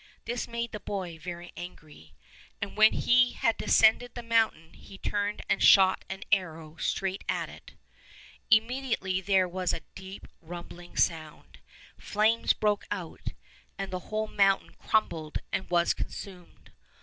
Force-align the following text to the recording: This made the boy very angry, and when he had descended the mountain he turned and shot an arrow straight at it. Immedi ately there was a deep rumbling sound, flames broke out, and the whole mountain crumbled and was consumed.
This 0.25 0.47
made 0.47 0.71
the 0.71 0.79
boy 0.79 1.19
very 1.19 1.51
angry, 1.55 2.15
and 2.59 2.75
when 2.75 2.91
he 2.91 3.33
had 3.33 3.55
descended 3.57 4.15
the 4.15 4.23
mountain 4.23 4.73
he 4.73 4.97
turned 4.97 5.43
and 5.47 5.61
shot 5.61 6.05
an 6.09 6.23
arrow 6.31 6.75
straight 6.77 7.23
at 7.29 7.49
it. 7.49 7.75
Immedi 8.51 8.97
ately 8.97 9.23
there 9.23 9.47
was 9.47 9.73
a 9.73 9.81
deep 9.93 10.27
rumbling 10.41 10.97
sound, 10.97 11.59
flames 11.99 12.51
broke 12.53 12.87
out, 12.89 13.27
and 13.77 13.91
the 13.91 13.99
whole 14.09 14.25
mountain 14.27 14.71
crumbled 14.73 15.37
and 15.51 15.69
was 15.69 15.93
consumed. 15.93 16.71